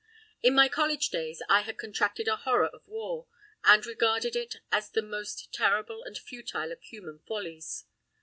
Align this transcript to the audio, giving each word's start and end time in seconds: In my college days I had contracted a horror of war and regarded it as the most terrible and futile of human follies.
In 0.41 0.55
my 0.55 0.67
college 0.67 1.09
days 1.09 1.43
I 1.47 1.61
had 1.61 1.77
contracted 1.77 2.27
a 2.27 2.37
horror 2.37 2.65
of 2.73 2.87
war 2.87 3.27
and 3.63 3.85
regarded 3.85 4.35
it 4.35 4.55
as 4.71 4.89
the 4.89 5.03
most 5.03 5.53
terrible 5.53 6.01
and 6.03 6.17
futile 6.17 6.71
of 6.71 6.81
human 6.81 7.19
follies. 7.27 7.85